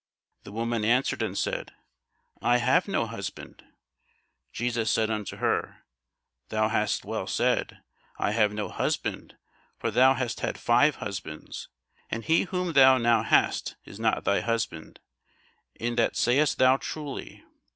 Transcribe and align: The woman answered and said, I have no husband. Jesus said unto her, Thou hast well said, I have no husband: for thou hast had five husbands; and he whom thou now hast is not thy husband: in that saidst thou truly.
The 0.45 0.51
woman 0.51 0.83
answered 0.83 1.21
and 1.21 1.37
said, 1.37 1.73
I 2.41 2.57
have 2.57 2.87
no 2.87 3.05
husband. 3.05 3.63
Jesus 4.51 4.89
said 4.89 5.11
unto 5.11 5.37
her, 5.37 5.83
Thou 6.49 6.69
hast 6.69 7.05
well 7.05 7.27
said, 7.27 7.83
I 8.17 8.31
have 8.31 8.51
no 8.51 8.67
husband: 8.69 9.37
for 9.77 9.91
thou 9.91 10.15
hast 10.15 10.39
had 10.39 10.57
five 10.57 10.95
husbands; 10.95 11.69
and 12.09 12.25
he 12.25 12.45
whom 12.45 12.73
thou 12.73 12.97
now 12.97 13.21
hast 13.21 13.75
is 13.85 13.99
not 13.99 14.23
thy 14.23 14.39
husband: 14.41 14.99
in 15.75 15.93
that 15.97 16.15
saidst 16.17 16.57
thou 16.57 16.77
truly. 16.77 17.43